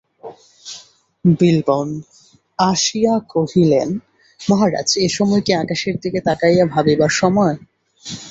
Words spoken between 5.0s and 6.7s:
এ সময় কি আকাশের দিকে তাকাইয়া